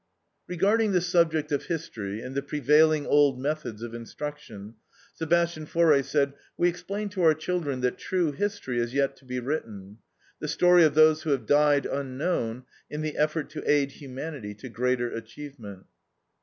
"Regarding 0.47 0.93
the 0.93 0.99
subject 0.99 1.51
of 1.51 1.65
history 1.65 2.21
and 2.21 2.33
the 2.33 2.41
prevailing 2.41 3.05
old 3.05 3.39
methods 3.39 3.83
of 3.83 3.93
instruction, 3.93 4.73
Sebastian 5.13 5.67
Faure 5.67 6.01
said: 6.01 6.33
"We 6.57 6.69
explain 6.69 7.09
to 7.09 7.21
our 7.21 7.35
children 7.35 7.81
that 7.81 7.99
true 7.99 8.31
history 8.31 8.79
is 8.79 8.95
yet 8.95 9.15
to 9.17 9.25
be 9.25 9.39
written, 9.39 9.99
the 10.39 10.47
story 10.47 10.83
of 10.85 10.95
those 10.95 11.21
who 11.21 11.29
have 11.29 11.45
died, 11.45 11.85
unknown, 11.85 12.63
in 12.89 13.01
the 13.01 13.15
effort 13.15 13.51
to 13.51 13.71
aid 13.71 13.91
humanity 13.91 14.55
to 14.55 14.69
greater 14.69 15.11
achievement." 15.11 15.85